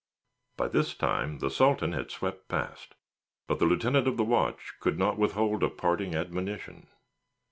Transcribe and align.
By 0.57 0.67
this 0.67 0.95
time 0.95 1.37
the 1.37 1.51
Sultan 1.51 1.93
had 1.93 2.09
swept 2.09 2.47
past, 2.49 2.95
but 3.45 3.59
the 3.59 3.65
lieutenant 3.67 4.07
of 4.07 4.17
the 4.17 4.23
watch 4.23 4.73
could 4.79 4.97
not 4.97 5.15
withhold 5.19 5.61
a 5.61 5.69
parting 5.69 6.15
admonition. 6.15 6.87